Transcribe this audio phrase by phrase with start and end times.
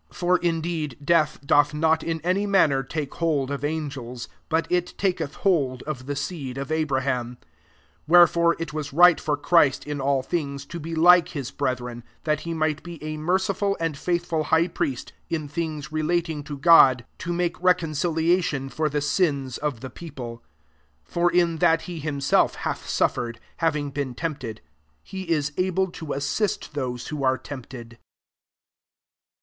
[0.09, 4.65] 16 For indeed death .doth not in any manner take hold of an gels; but
[4.71, 7.37] it taketh hold of the seed of Abraham.
[7.43, 7.47] 17
[8.07, 11.79] Where fore it was right for Christ in all things to be like his breth
[11.79, 16.43] ren; that he might be a mer ciful and faithful high priest in things relating
[16.45, 20.39] to God, to make reconciliation for the sins of the peoplct 18
[21.03, 24.61] For in that Ije himself hath suffered, having been tempted,
[25.03, 27.99] he is able to as sist those who are tempted.